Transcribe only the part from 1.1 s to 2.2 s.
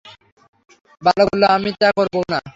বলল, আমি তা করব